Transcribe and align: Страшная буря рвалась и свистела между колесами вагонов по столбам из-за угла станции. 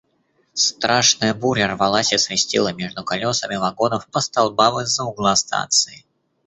Страшная 0.55 1.35
буря 1.35 1.67
рвалась 1.67 2.11
и 2.11 2.17
свистела 2.17 2.73
между 2.73 3.03
колесами 3.03 3.55
вагонов 3.57 4.07
по 4.07 4.19
столбам 4.19 4.79
из-за 4.81 5.03
угла 5.03 5.35
станции. 5.35 6.03